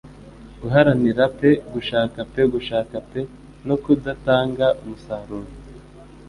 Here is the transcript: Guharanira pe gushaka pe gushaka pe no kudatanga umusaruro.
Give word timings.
Guharanira 0.61 1.23
pe 1.39 1.49
gushaka 1.73 2.17
pe 2.33 2.41
gushaka 2.53 2.95
pe 3.09 3.21
no 3.67 3.75
kudatanga 3.83 4.65
umusaruro. 4.81 5.49